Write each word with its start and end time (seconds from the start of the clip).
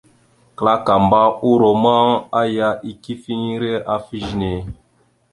Klakamba 0.57 1.19
urokal 1.51 1.77
ma, 1.83 1.97
aya 2.41 2.69
ikefiŋire 2.91 3.71
afa 3.95 4.13
ezine. 4.19 4.53